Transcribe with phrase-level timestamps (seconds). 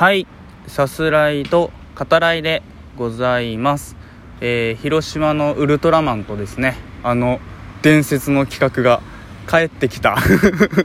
[0.00, 0.26] はい。
[0.66, 2.62] さすらいと語らいで
[2.96, 3.96] ございます、
[4.40, 7.38] えー広島のウルトラマンとですねあの
[7.82, 9.02] 伝説の企画が
[9.46, 10.16] 帰ってきた。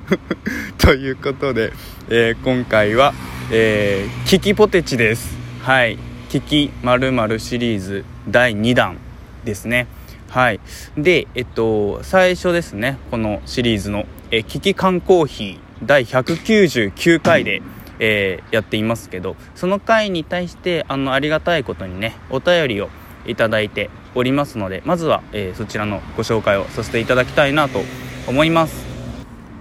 [0.80, 1.72] ということで、
[2.10, 3.14] えー今回は、
[3.52, 5.38] えーキキポテチです。
[5.64, 5.98] はい。
[6.28, 8.98] キキ〇〇シリーズ第2弾
[9.46, 9.88] ですね。
[10.30, 10.60] はい。
[10.98, 17.62] でえっと最初ですねこのシリーズの「えーキキ缶コーヒー」第199回で、
[18.00, 22.90] えーやっていますけどその回に対してあのありがたいことにねお便りを
[23.26, 27.82] いただいておりますのでまずは、えーそちらのご紹介をさせていただきたいなと
[28.28, 28.86] 思います。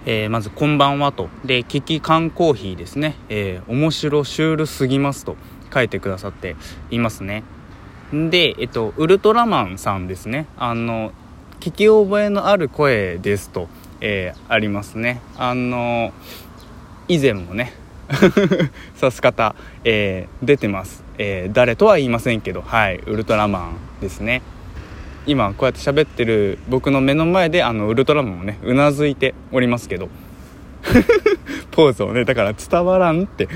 [0.06, 1.28] えーまず「こんばんは」と。
[1.44, 5.36] で「キキ缶コーヒー」ですね、えー面白シュールすぎます」と
[5.72, 6.56] 書いてくださって
[6.91, 7.42] いますね。
[8.12, 10.46] でえっとウルトラマンさんですね。
[10.58, 11.12] あの
[11.60, 13.69] 聞き覚えのある声ですと、
[14.02, 15.20] えーありますね。
[15.38, 16.12] あの
[17.08, 17.72] 以前もね
[18.10, 19.54] 指す方、
[19.84, 24.42] えー出てます、えー誰とは言いませんけどはいウルトラマンですね。
[25.27, 30.08] 今こうやって喋ってる僕の目の前であのウルトラマンもねうなずいておりますけど。
[31.70, 33.48] ポーズをねだから伝わらんって。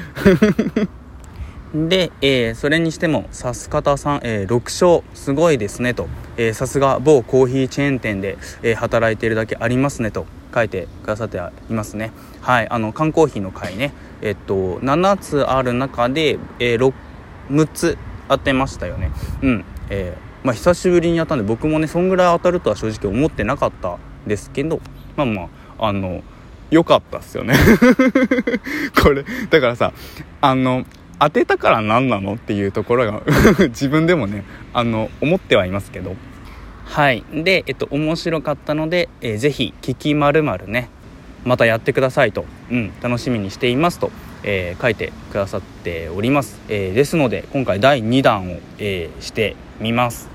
[1.75, 6.09] で、えーそれにしてもさす方さん、えー6勝すごいですねと。
[6.37, 11.39] えーさすが某コーヒーチェーン店で、えー働いているだけありますねと書いてくださって
[11.69, 12.13] いますね。
[12.41, 13.93] はいあの缶コーヒーの回ね。
[14.23, 16.93] えっと7つある中で、えー、6,
[17.51, 19.11] 6つ当てましたよね。
[19.43, 24.81] うんえーまあ久しぶりにやったんで僕もねそんぐらい当たるとは正直思ってなかったですけど
[25.17, 26.23] まあまああの
[26.71, 27.55] 良かったっすよね。
[29.03, 29.93] これだからさ
[30.41, 30.85] あの
[31.19, 33.23] 当てたから何なのっていうところが
[33.69, 36.17] 自分でもねあの思ってはいますけど。
[36.85, 37.23] はい。
[37.33, 40.89] でえっと面白かったので、えーぜひ「聞きまるね
[41.45, 44.11] またやってくださいと、うん、楽しみにしていますと、
[44.43, 50.29] えー書いてくださっております、えーですので今回第2弾を、えーしてみます。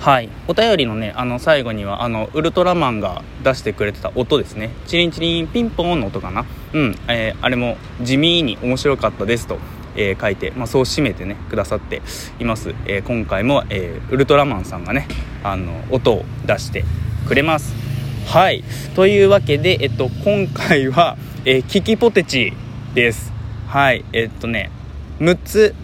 [0.00, 0.28] はい。
[0.48, 4.70] お便りのねあの最後にはあのウルトラマンが出してくれてた音ですね。
[4.86, 6.44] チリンチリンピンポンの音かな。
[6.72, 9.58] うん、えーあれも地味に面白かったですと、
[9.96, 12.02] えー書いて、まあ、そう締めてねくださって
[12.38, 15.06] います、えー今回も、えーウルトラマンさんがね
[15.42, 16.84] あの音を出して
[17.26, 17.74] くれます。
[18.26, 18.64] はい。
[18.94, 22.52] というわけで、えっと、今回は、えーキキポテチ
[22.94, 23.32] です。
[23.66, 24.04] はい。
[24.12, 24.70] えっとね
[25.20, 25.74] 6つ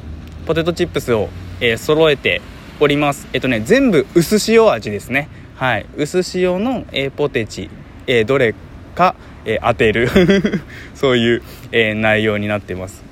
[0.47, 1.29] ポテトチップスを、
[1.61, 2.41] えー揃えて
[2.81, 3.29] おります。
[3.33, 5.29] えっとね全部薄塩味ですね。
[5.57, 5.87] はい。
[5.97, 7.69] 薄塩の、えーポテチ、
[8.07, 8.55] えーどれ
[8.95, 9.15] か、
[9.45, 10.09] えー当てる。
[10.95, 11.43] そういう、
[11.73, 13.03] えー内容になってます。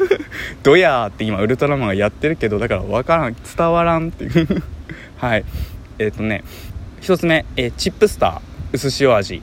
[0.62, 3.34] ドヤーって今ウルトラマンがやってるけどだから分からん。
[3.56, 4.62] 伝わらんっていう。
[5.18, 5.44] はい。
[5.98, 6.42] えっ、とね
[7.02, 8.40] 1つ目、えチップスター
[8.72, 9.42] 薄塩味。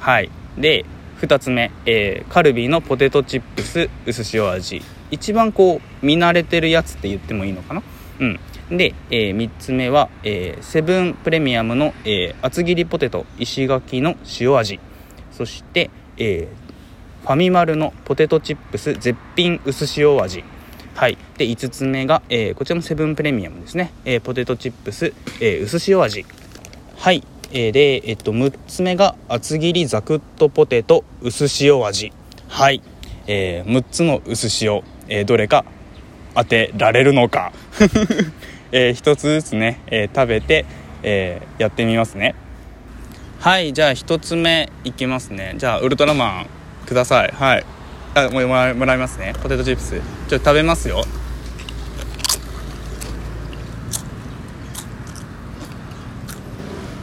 [0.00, 0.30] はい。
[0.58, 0.84] で
[1.20, 4.82] 2つ目、えカルビーのポテトチップス薄塩味。
[5.10, 7.82] 一番こう見慣れてるやつって言ってもいいのかな？
[8.20, 8.40] うん。
[8.70, 14.80] で、え3つ目は、えセブンプレミアムの、え厚切りポテト石垣の塩味。
[15.36, 16.64] そして、えー
[17.24, 20.44] ファミマルのポテトチップス絶品薄塩味。
[20.94, 21.16] はい。
[21.38, 26.26] で5つ目が、えーこちらもセブンプレミアムですね、えーポテトチップス、えー薄塩味。
[26.98, 32.12] はい、えーで、えっと、6つ目が厚切りザクッとポテト薄塩味。
[32.48, 32.82] はい、
[33.26, 35.64] えー6つの薄塩、えーどれか
[36.34, 37.52] 当てられるのか、
[38.70, 40.66] え1つずつね、えー食べて、
[41.02, 42.34] えーやってみますね。
[43.44, 45.52] はいじゃあ1つ目いきますね。
[45.58, 46.46] じゃあウルトラマン
[46.86, 47.28] ください。
[47.28, 47.66] はい。
[48.14, 49.34] あもうもらいもらいますね。
[49.42, 50.00] ポテトチップス。
[50.28, 51.04] ちょっと食べますよ。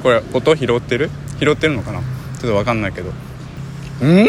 [0.02, 1.12] これ音拾ってる？
[1.40, 2.00] 拾ってるのかな？
[2.00, 3.12] ちょっと分かんないけど。
[4.02, 4.26] うん？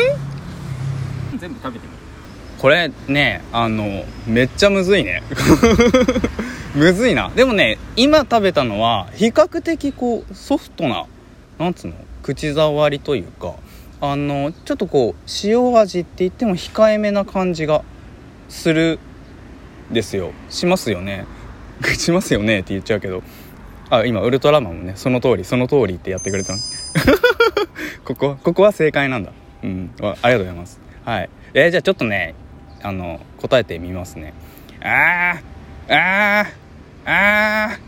[1.39, 1.99] 全部食べてみる。
[2.59, 5.23] これねあのめっちゃむずいね。
[6.77, 7.31] むずいな。
[7.35, 11.07] でもね今食べたのは比較的こうソフトな
[11.63, 11.95] なんつうの？
[12.23, 13.55] 口触りというか
[14.01, 17.83] あのちょっとこう塩味って言っても控えめな感じが
[18.49, 18.99] する
[19.91, 20.33] ですよ。
[20.49, 21.27] しますよね。
[21.99, 23.23] しますよねって言っちゃうけど。
[23.91, 26.55] あ今ウルトラマンもねその通りその通りってやってくれた
[28.05, 29.33] ここここは正解なんだ。
[29.63, 29.91] うん。
[30.01, 30.81] あありがとうございます。
[31.05, 31.29] はい。
[31.55, 32.35] えーじゃあちょっとね
[32.83, 34.33] あの答えてみますね。
[34.81, 37.79] あーあーあー。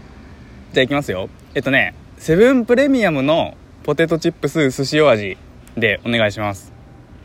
[0.74, 1.28] じゃあいきますよ。
[1.54, 5.36] えっとねセブンプレミアムのポテトチップス薄塩味
[5.76, 6.72] でお願いします。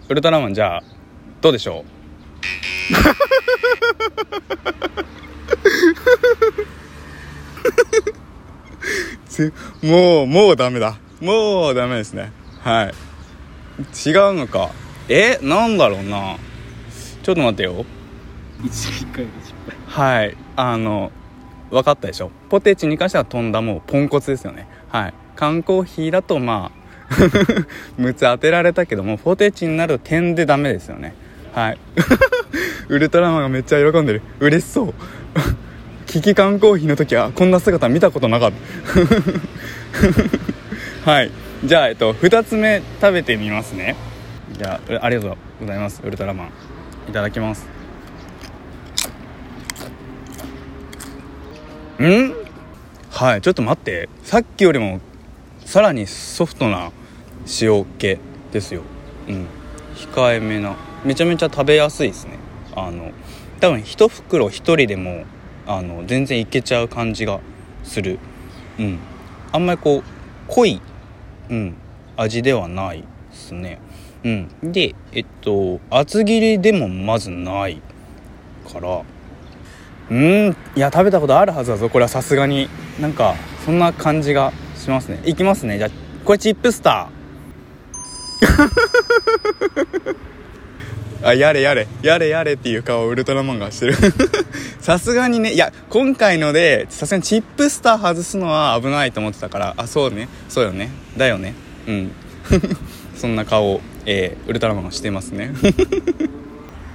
[0.09, 0.83] ウルトラマンじゃあ
[1.39, 1.89] どうでしょう？
[9.29, 10.97] つもうもうダメだ。
[11.21, 12.33] もうダメですね。
[12.59, 12.87] はい。
[12.89, 12.93] 違う
[14.33, 14.71] のか。
[15.07, 16.35] えなんだろうな。
[17.23, 17.85] ちょっと待ってよ。
[18.65, 19.53] 一回で失
[19.87, 20.25] 敗。
[20.25, 20.35] はい。
[20.57, 21.13] あの
[21.71, 22.31] 分かったでしょ。
[22.49, 24.67] ポテチに関しては飛んだもうポンコツですよね。
[24.89, 26.69] はい缶コーヒーだとま
[27.09, 27.13] あ
[27.97, 31.15] 6つ当てられたけどもポテチになると点でダメですよね。
[31.53, 31.77] はい。
[32.89, 34.21] ウルトラマンがめっちゃ喜んでる。
[34.41, 34.93] 嬉しそう。
[36.07, 38.51] 危機缶コーヒーの時はこんな姿見たことなかっ
[41.05, 41.09] た。
[41.09, 41.31] はい。
[41.63, 43.95] じゃあ、えっと、2つ目食べてみますね。
[44.51, 46.01] じゃあありがとうございます。
[46.03, 46.49] ウルトラマン。
[47.07, 47.65] いただきます。
[52.01, 52.33] ん？
[53.09, 53.41] はい。
[53.41, 54.09] ちょっと待って。
[54.23, 54.99] さっきよりも
[55.69, 56.91] さらにソフトな
[57.61, 58.17] 塩気
[58.51, 58.81] ですよ。
[59.27, 59.45] うん。
[59.93, 60.75] 控えめな。
[61.05, 62.39] めちゃめちゃ食べやすいですね。
[62.75, 63.11] あの
[63.59, 65.25] 多分1袋1人でも
[65.67, 67.39] あの全然いけちゃう感じが
[67.83, 68.17] する。
[68.79, 68.97] うん。
[69.51, 70.03] あんまりこう
[70.47, 70.81] 濃い、
[71.51, 71.75] うん、
[72.17, 73.79] 味ではないですね。
[74.23, 74.49] うん。
[74.63, 77.79] でえっと厚切りでもまずない
[78.73, 79.03] から。
[80.09, 80.57] うん。
[80.75, 82.67] いや食べたことあるはずだぞこれはさすがに。
[82.99, 85.21] なんかそんな感じがしますね。
[85.25, 85.77] いきますね。
[85.77, 85.89] じゃあ
[86.25, 87.19] これチップスター。
[91.21, 91.87] あやれやれ。
[92.01, 93.95] やれやれっていう顔をウルトラマンがしてる。
[94.79, 95.51] さすがにね。
[95.53, 99.73] いや今回のでさすがにチップスター外すのは危ないと思ってたから。
[99.75, 100.29] あそうね。
[100.47, 100.89] そうよね。
[101.17, 101.55] だよね。
[101.87, 102.11] うん。
[103.15, 105.51] そんな顔を、えー、ウルトラマンがしてますね。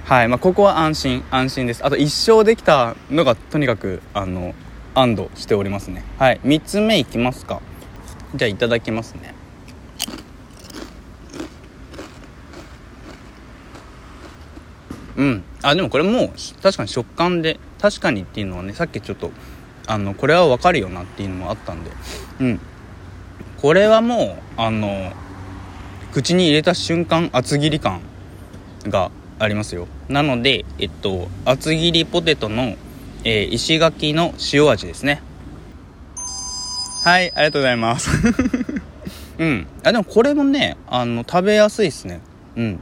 [0.05, 0.27] はい。
[0.27, 1.23] まあ、ここは安心。
[1.29, 1.85] 安心です。
[1.85, 4.55] あと一生できたのがとにかくあの
[4.95, 6.03] 安堵しておりますね。
[6.17, 6.39] はい。
[6.43, 7.61] 3つ目いきますか。
[8.35, 9.33] じゃあいただきますね。
[15.17, 15.43] うん。
[15.61, 16.29] あでもこれもう
[16.61, 19.31] 確かに食感で確かにっていうのはねさっきちょっと
[19.87, 21.91] あのこれは分かるよなっていうのもあったんで。
[22.41, 22.59] うん。
[23.61, 25.11] これはもうあの
[26.11, 28.01] 口に入れた瞬間厚切り感
[28.85, 29.87] がありますよ。
[30.09, 32.75] なのでえっと厚切りポテトの、
[33.23, 35.21] えー、石垣の塩味ですね。
[37.05, 38.09] はいありがとうございます。
[39.37, 39.67] うん。
[39.83, 42.19] あでもこれもねあの食べやすいですね。
[42.55, 42.79] うん。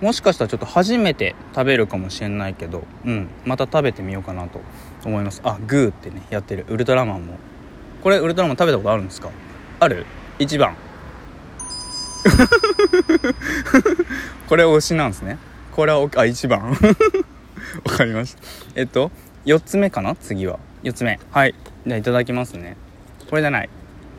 [0.00, 4.60] もしかしたらちょっと初めて食べるかもしれないけど、うん、また食べてみようかなと
[5.04, 5.40] 思います。
[5.42, 6.64] あグーってねやってる。
[6.68, 7.38] ウルトラマンも。
[8.04, 9.30] これウルトラマン食べたことあるんですか？
[9.80, 10.06] ある
[10.38, 10.76] ？1番。
[14.48, 15.38] これ推しなんですね。
[15.72, 16.70] これはあ1番。
[16.70, 16.76] わ
[17.90, 18.42] かりました。
[18.76, 19.10] えっと
[19.44, 20.14] 4つ目かな？
[20.14, 20.60] 次は。
[20.84, 21.18] 4つ目。
[21.32, 21.54] はい。
[21.84, 22.76] じゃあいただきますね
[23.28, 23.68] これじゃない。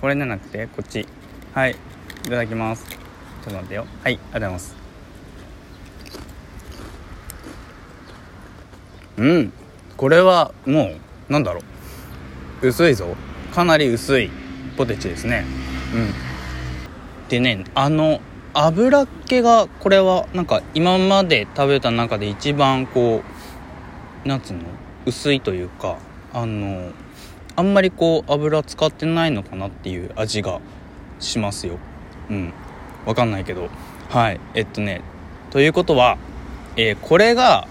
[0.02, 1.08] これじゃなくてこっち。
[1.54, 1.72] はい。
[1.72, 2.86] いただきます。
[2.90, 3.88] ちょっと待ってよ。
[4.04, 4.14] はい。
[4.16, 4.76] ありがとうございます。
[9.18, 9.54] うん。
[9.96, 10.92] これはも
[11.30, 11.62] うなんだろ
[12.62, 12.68] う。
[12.68, 13.16] 薄いぞ。
[13.54, 14.30] かなり薄い
[14.76, 15.46] ポテチですね。
[15.94, 17.30] うん。
[17.30, 18.20] でねあの
[18.54, 23.24] 油っ気がこれはなんか今まで食べた中で一番こ
[24.26, 24.64] うなんつうの？
[25.06, 25.98] 薄いというか
[26.34, 26.92] あの
[27.58, 30.62] あんまりこう油使ってないのかなっていう味が
[31.20, 31.78] しますよ。
[32.30, 32.54] うん。
[33.06, 33.68] わかんないけど。
[34.10, 34.40] はい。
[34.54, 35.02] えっとね。
[35.52, 36.18] ということは、
[36.78, 37.68] えー、これが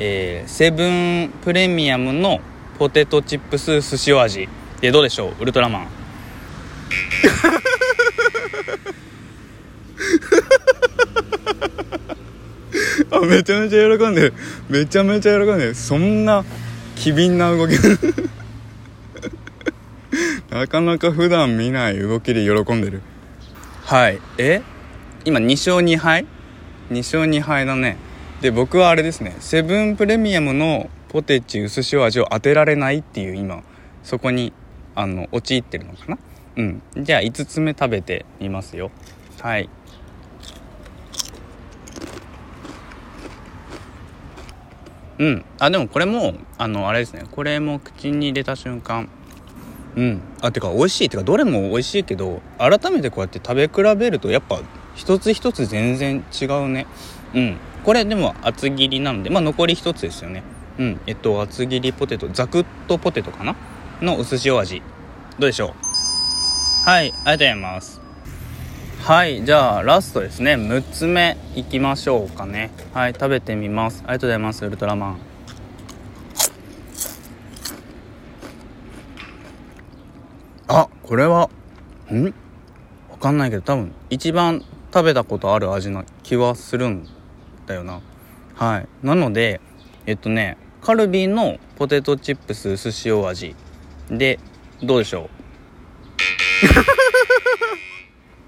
[0.00, 2.38] えー、セブンプレミアムの
[2.78, 4.48] ポテトチップス寿司味。
[4.80, 5.34] でどうでしょう？
[5.40, 5.88] ウルトラマン。
[13.10, 14.34] あめちゃめちゃ喜んでる。
[14.68, 15.74] めちゃめちゃ喜んでる。
[15.74, 16.44] そんな
[16.94, 17.72] 機敏な動き。
[20.58, 23.00] なかなか普段見ない動きで喜んでる。
[23.84, 24.18] はい。
[24.38, 24.60] え？
[25.24, 26.26] 今2勝2敗
[26.90, 27.96] ？2勝2敗だね。
[28.40, 29.36] で僕はあれですね。
[29.38, 33.62] セブンプレミアムのポテチ薄塩味を当てられないっていう今
[34.02, 34.52] そこに
[34.96, 36.18] あの陥ってるのかな？
[36.56, 36.82] うん。
[36.96, 38.90] じゃあ5つ目食べてみますよ。
[39.40, 39.70] はい。
[45.18, 45.44] うん。
[45.60, 47.22] あでもこれもあのあれですね。
[47.30, 49.08] これも口に入れた瞬間
[49.98, 50.20] うん。
[50.40, 51.08] あてか美味しい。
[51.08, 54.60] てかどれも美味しいけど改めてこうやって食べ比べるとやっぱ
[54.94, 56.86] 一つ一つ全然違うね。
[57.34, 57.56] うん。
[57.84, 60.44] これでも厚切りなのでまあ残り1つですよね。
[60.78, 61.00] うん。
[61.08, 63.56] えっと厚切りポテトザクッとポテトかな？
[64.00, 64.80] の薄塩味。
[65.36, 65.74] どうでしょ
[66.86, 66.88] う？
[66.88, 68.00] はいありがとうございます。
[69.00, 70.54] はいじゃあラストですね。
[70.54, 72.70] 6つ目いきましょうかね。
[72.94, 74.04] はい食べてみます。
[74.06, 75.18] ありがとうございますウルトラマン
[80.70, 81.48] あこれは
[82.12, 82.26] ん？
[83.10, 84.62] わかんないけど多分一番
[84.92, 87.08] 食べたことある味な気はするん
[87.66, 88.02] だよな。
[88.54, 88.88] はい。
[89.02, 89.62] なので
[90.04, 93.56] えっとねカルビーのポテトチップス薄塩味。
[94.10, 94.38] で
[94.82, 95.30] どうでしょ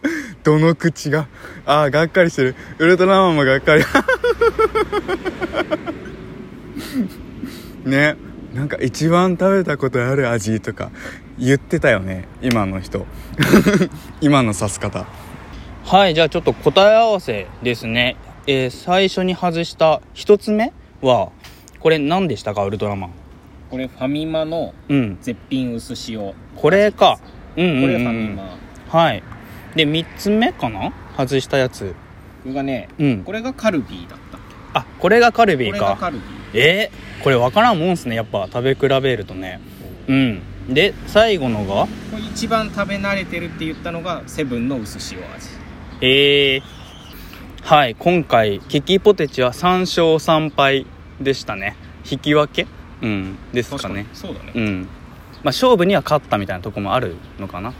[0.05, 0.40] う？
[0.45, 1.29] どの口が？
[1.64, 2.55] ああがっかりしてる。
[2.79, 3.85] ウルトラマンもがっかり。
[7.90, 8.17] ね。
[8.54, 10.90] なんか一番食べたことある味とか
[11.38, 13.07] 言ってたよね今の人。
[14.21, 15.07] 今の指す方。
[15.85, 18.16] はいじゃあちょっと答え合わせですね。
[18.47, 21.30] えー、最初に外した1つ目は
[21.78, 23.11] これ何でしたかウルトラマン。
[23.71, 24.75] これファミマの
[25.21, 27.19] 絶品薄塩、うん、これか。
[27.57, 28.59] うんうん、うん、これファミマ。
[28.88, 29.23] はい。
[29.76, 30.92] で3つ目かな？
[31.16, 31.95] 外したやつ。
[32.42, 34.19] これがね、うん、これがカルビーだっ
[34.73, 35.78] たあこれがカルビーか。
[35.78, 38.16] これがカルビーえー、これ分からんもんすね。
[38.16, 39.61] やっぱ食べ比べるとね。
[40.09, 40.42] うん。
[40.69, 41.88] で最後のが？
[42.33, 45.49] 一番食べ慣れてるって言ったのがセブンの薄塩味。
[46.00, 46.62] ええー、
[47.62, 50.87] はい今回キキポテチは3勝3敗
[51.21, 51.76] でしたね。
[52.11, 52.66] 引き分け？
[53.02, 54.07] うんですかね。
[54.12, 54.52] そうだね。
[54.54, 54.83] うん。
[54.83, 57.73] まあ勝負には勝ったみたいなとこもあるのかな。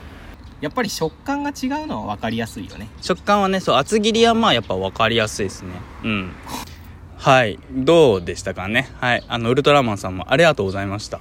[0.61, 2.89] やっぱり食感が違うのは分かりやすいよね。
[3.01, 5.71] 食感はねそう厚切りはまあやっぱ分かりやすいですね。
[6.05, 6.33] うん
[7.21, 7.59] はい。
[7.71, 8.91] どうでしたかね？
[8.99, 9.25] はい。
[9.29, 11.21] あのウルトラマンさんもありがとうございました。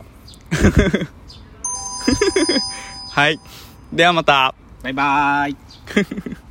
[3.11, 3.39] はい。
[3.91, 4.53] ではまた。
[4.81, 5.57] バイバーイ